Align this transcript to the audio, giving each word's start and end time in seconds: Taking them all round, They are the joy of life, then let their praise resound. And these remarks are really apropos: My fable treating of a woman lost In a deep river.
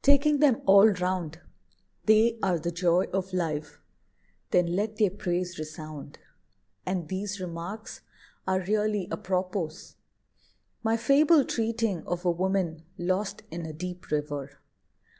Taking 0.00 0.38
them 0.38 0.62
all 0.64 0.88
round, 0.90 1.40
They 2.04 2.38
are 2.40 2.56
the 2.56 2.70
joy 2.70 3.06
of 3.12 3.32
life, 3.32 3.80
then 4.52 4.76
let 4.76 4.94
their 4.98 5.10
praise 5.10 5.58
resound. 5.58 6.20
And 6.86 7.08
these 7.08 7.40
remarks 7.40 8.02
are 8.46 8.60
really 8.60 9.08
apropos: 9.10 9.70
My 10.84 10.96
fable 10.96 11.44
treating 11.44 12.06
of 12.06 12.24
a 12.24 12.30
woman 12.30 12.84
lost 12.96 13.42
In 13.50 13.66
a 13.66 13.72
deep 13.72 14.12
river. 14.12 14.60